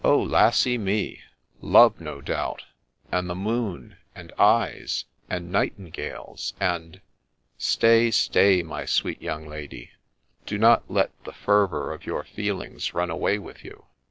O, 0.03 0.19
lassy 0.19 0.79
me! 0.79 1.21
love, 1.61 2.01
no 2.01 2.21
doubt, 2.21 2.63
and 3.11 3.29
the 3.29 3.35
moon, 3.35 3.97
and 4.15 4.33
eyes, 4.39 5.05
and 5.29 5.51
nightingales, 5.51 6.55
and' 6.59 7.01
Stay, 7.75 8.09
stay, 8.09 8.63
my 8.63 8.83
sweet 8.83 9.21
young 9.21 9.45
lady; 9.45 9.91
do 10.47 10.57
not 10.57 10.89
let 10.89 11.11
the 11.23 11.31
fervour 11.33 11.93
of 11.93 12.07
your 12.07 12.23
feelings 12.23 12.95
run 12.95 13.11
away 13.11 13.37
with 13.37 13.63
you 13.63 13.85